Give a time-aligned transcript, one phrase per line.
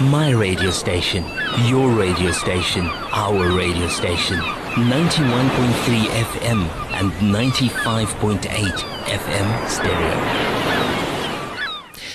[0.00, 1.24] My radio station,
[1.64, 4.36] your radio station, our radio station.
[4.36, 10.97] 91.3 FM and 95.8 FM stereo.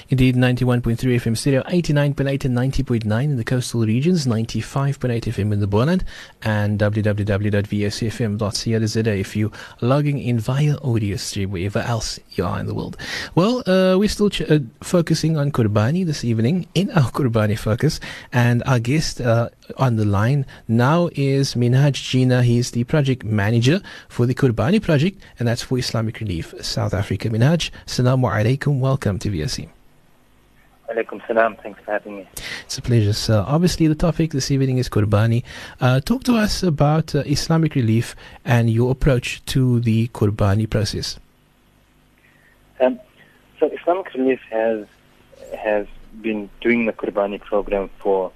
[0.10, 5.68] Indeed, 91.3 FM stereo, 89.8 and 90.9 in the coastal regions, 95.8 FM in the
[5.68, 6.04] Boland,
[6.42, 12.74] and www.vocfm.co.za if you're logging in via audio stream, wherever else you are in the
[12.74, 12.98] world.
[13.36, 18.00] Well, uh, we're still ch- uh, focusing on Kurbani this evening in our Kurbani focus,
[18.32, 22.44] and our guest uh, on the line now is Minhaj Jina.
[22.44, 27.30] He's the project manager for the Kurbani project, and that's for Islamic Relief South Africa.
[27.30, 28.80] Minhaj, Assalamu alaikum.
[28.80, 29.70] Welcome to VOC.
[30.93, 31.56] Alaikum salam.
[31.64, 32.28] Thanks for having me.
[32.66, 33.44] It's a pleasure, sir.
[33.47, 35.44] Obviously, the topic this evening is Qurbani.
[35.81, 41.17] Uh, talk to us about uh, Islamic Relief and your approach to the Qurbani process.
[42.80, 43.00] Um,
[43.59, 44.86] so, Islamic Relief has
[45.58, 45.88] has
[46.21, 48.31] been doing the Qurbani program for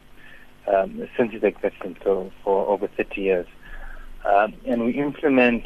[0.67, 3.47] um, since its existence, so for over 30 years.
[4.25, 5.63] Um, and we implement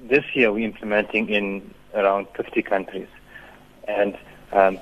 [0.00, 0.52] this year.
[0.52, 3.08] We're implementing in around 50 countries,
[3.86, 4.18] and
[4.52, 4.80] um,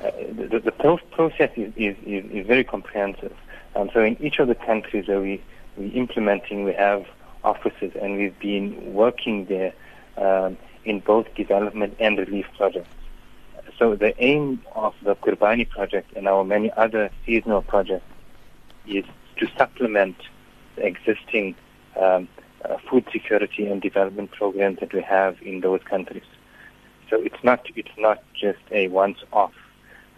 [0.00, 3.34] the, the process is, is, is, is very comprehensive.
[3.74, 5.42] Um, so in each of the countries that we,
[5.76, 7.06] we're implementing, we have
[7.42, 9.72] offices and we've been working there
[10.16, 12.88] um, in both development and relief projects.
[13.78, 18.06] So the aim of the Qurbani project and our many other seasonal projects
[18.86, 19.04] is
[19.38, 20.16] to supplement
[20.76, 21.56] the existing
[22.00, 22.28] um,
[22.64, 26.24] uh, food security and development programs that we have in those countries.
[27.10, 29.52] So it's not it's not just a once-off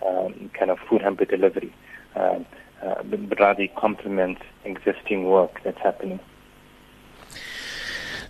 [0.05, 1.75] um, kind of food hamper delivery,
[2.15, 2.41] uh,
[2.83, 6.21] uh, but rather complement existing work that's happening.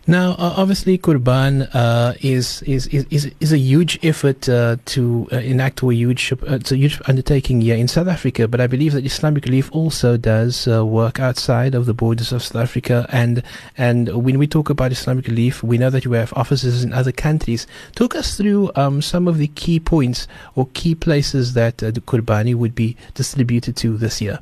[0.08, 5.38] Now, uh, obviously, Kurban uh, is, is is is a huge effort uh, to uh,
[5.38, 8.46] enact a huge uh, it's a huge undertaking here in South Africa.
[8.46, 12.44] But I believe that Islamic Relief also does uh, work outside of the borders of
[12.44, 13.08] South Africa.
[13.10, 13.42] And
[13.76, 17.10] and when we talk about Islamic Relief, we know that you have offices in other
[17.10, 17.66] countries.
[17.96, 22.54] Talk us through um, some of the key points or key places that the Kurbani
[22.54, 24.38] would be distributed to this year.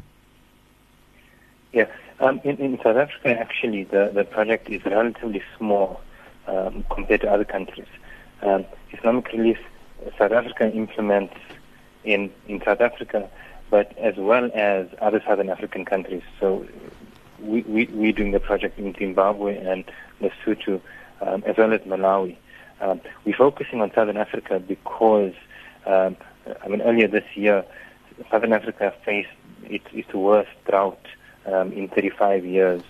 [1.73, 1.87] Yeah.
[2.21, 6.01] Um, in, in, South Africa, actually, the, the project is relatively small
[6.47, 7.89] um, compared to other countries.
[8.43, 9.59] Um, Islamic Relief
[10.19, 11.35] South Africa implements
[12.05, 13.29] in, in South Africa,
[13.71, 16.23] but as well as other Southern African countries.
[16.39, 16.67] So
[17.41, 19.85] we, we, we're doing the project in Zimbabwe and
[20.21, 20.81] Lesotho,
[21.21, 22.37] um, as well as Malawi.
[22.81, 25.33] Um, we're focusing on Southern Africa because,
[25.87, 26.17] um,
[26.63, 27.65] I mean, earlier this year,
[28.31, 29.31] Southern Africa faced
[29.65, 31.01] its, its worst drought
[31.47, 32.83] um, in 35 years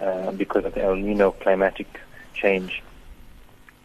[0.00, 2.00] uh, because of the El Nino climatic
[2.34, 2.82] change.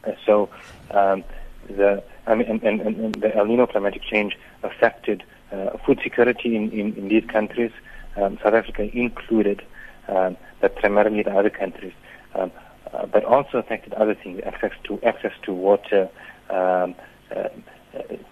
[0.04, 0.50] Uh, so
[0.92, 1.24] um,
[1.70, 6.56] the I mean, and, and, and, the El Nino climatic change affected uh, food security
[6.56, 7.72] in, in, in these countries,
[8.18, 9.62] um, South Africa included,
[10.08, 11.94] um, but primarily the other countries,
[12.36, 12.52] um,
[12.94, 16.10] uh, but also affected other things, access to access to water,
[16.50, 16.96] um,
[17.36, 17.48] uh,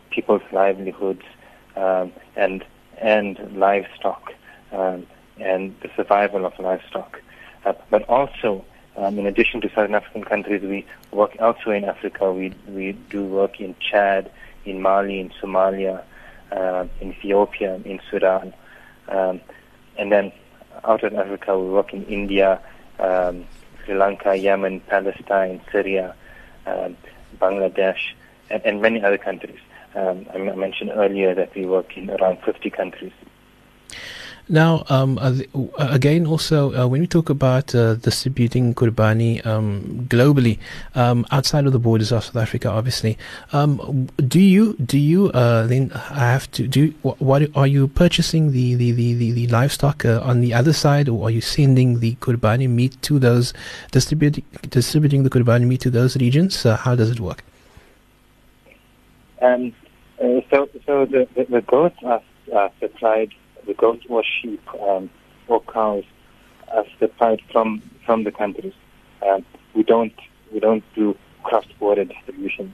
[0.10, 1.24] people's livelihoods,
[1.76, 2.66] and
[2.98, 4.34] and livestock.
[4.72, 5.06] Um,
[5.40, 7.22] and the survival of livestock.
[7.66, 8.63] Uh, but also,
[8.97, 12.31] um, in addition to Southern African countries, we work elsewhere in Africa.
[12.31, 14.31] We we do work in Chad,
[14.66, 16.03] in Mali, in Somalia,
[16.51, 18.53] uh, in Ethiopia, in Sudan,
[19.09, 19.41] um,
[19.97, 20.31] and then
[20.84, 22.62] out of Africa, we work in India,
[23.00, 23.46] um,
[23.84, 26.16] Sri Lanka, Yemen, Palestine, Syria,
[26.66, 26.97] um,
[27.40, 28.13] Bangladesh,
[28.50, 29.59] and, and, many other countries.
[29.96, 33.13] Um, I mentioned earlier that we work in around 50 countries.
[34.48, 35.34] Now, um, uh,
[35.80, 40.60] again, also uh, when we talk about uh, distributing Kurbani um, globally,
[40.94, 43.18] um, outside of the borders of South Africa, obviously,
[43.54, 48.52] um, do you do you uh, then have to do what, what, are you purchasing
[48.52, 52.00] the the, the, the, the livestock uh, on the other side, or are you sending
[52.00, 53.52] the Kurbani meat to those
[53.90, 56.64] distributing distributing the Kurbani meat to those regions?
[56.68, 57.44] Uh, how does it work?
[59.42, 59.74] Um,
[60.52, 62.22] so, so the the, the goats are,
[62.53, 63.34] are supplied
[63.66, 65.09] the goats or sheep um,
[65.47, 66.03] or cows
[66.70, 68.73] are supplied from from the countries.
[69.26, 70.14] Um, we don't
[70.52, 72.73] we don't do cross-border distribution.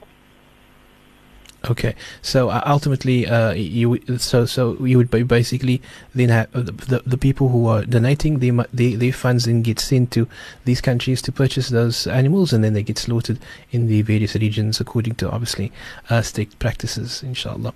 [1.70, 1.94] Okay,
[2.24, 5.80] so uh, ultimately, uh, you so so you would basically
[6.16, 9.80] then have uh, the, the people who are donating the, the the funds then get
[9.80, 10.28] sent to
[10.66, 13.38] these countries to purchase those animals, and then they get slaughtered
[13.70, 15.72] in the various regions according to obviously
[16.10, 17.22] uh, state practices.
[17.22, 17.76] Inshallah.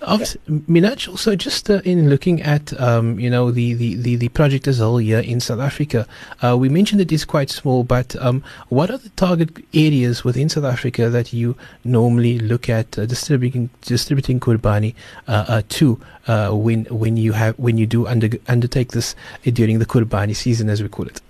[0.00, 4.66] Minhaj, also just uh, in looking at um, you know the, the, the, the, project
[4.66, 6.06] as a whole here in South Africa,
[6.42, 10.48] uh, we mentioned it is quite small, but um, what are the target areas within
[10.48, 11.54] South Africa that you
[11.84, 14.94] normally look at uh, distributing distributing Kurbani
[15.28, 19.14] uh, uh, to uh, when when you have when you do under, undertake this
[19.44, 21.20] during the Kurbani season, as we call it?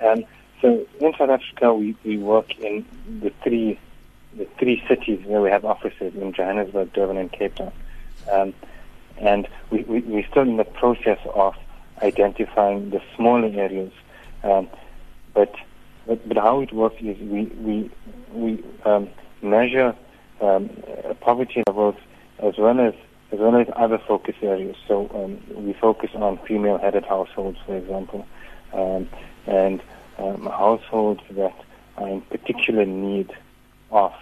[0.00, 0.24] Um,
[0.62, 2.86] so in South Africa, we, we work in
[3.20, 3.78] the three
[4.36, 7.72] the three cities where we have offices in Johannesburg, Durban, and Cape Town.
[8.30, 8.54] Um,
[9.18, 11.54] and we, we, we're still in the process of
[12.02, 13.92] identifying the smaller areas.
[14.42, 14.68] Um,
[15.34, 15.54] but,
[16.06, 17.90] but, but how it works is we, we,
[18.32, 19.08] we um,
[19.42, 19.94] measure
[20.40, 20.70] um,
[21.20, 21.96] poverty levels
[22.38, 22.94] as well as
[23.32, 24.76] as well as other focus areas.
[24.86, 28.26] So um, we focus on female-headed households, for example,
[28.74, 29.08] um,
[29.46, 29.80] and
[30.18, 31.54] households that
[31.96, 33.32] are in particular need
[33.92, 34.12] of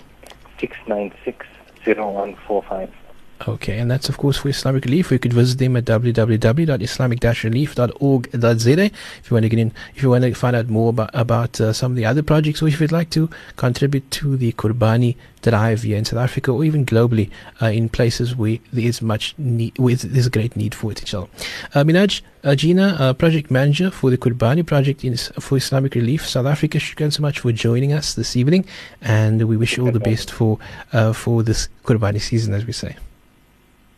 [0.59, 1.47] 696
[1.85, 3.06] 0145.
[3.47, 5.13] Okay, and that's of course for Islamic Relief.
[5.13, 10.25] You could visit them at www.islamic-relief.org.za if you want to get in, if you want
[10.25, 12.93] to find out more about about uh, some of the other projects, or if you'd
[12.93, 17.31] like to contribute to the Kurbani drive here in South Africa or even globally
[17.61, 21.01] uh, in places where there is much need, where there's great need for it.
[21.01, 21.29] Inshallah.
[21.75, 26.27] Uh, Minhaj uh, Jina, uh, project manager for the Kurbani project in, for Islamic Relief
[26.27, 26.79] South Africa.
[26.79, 28.65] Shukran so much for joining us this evening,
[29.03, 30.59] and we wish you all the best for
[30.93, 32.97] uh, for this Kurbani season, as we say.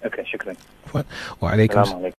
[0.05, 0.57] Okay, shukran.
[0.93, 2.13] Wa alaikum.